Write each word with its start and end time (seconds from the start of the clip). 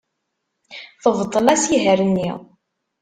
Tebṭel 1.03 1.47
asihaṛ-nni. 1.53 2.29